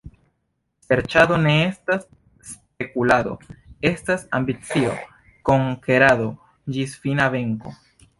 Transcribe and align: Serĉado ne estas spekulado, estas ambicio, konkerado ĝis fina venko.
Serĉado 0.85 1.35
ne 1.41 1.51
estas 1.65 2.07
spekulado, 2.51 3.33
estas 3.89 4.23
ambicio, 4.39 4.95
konkerado 5.51 6.27
ĝis 6.79 6.97
fina 7.05 7.29
venko. 7.37 7.77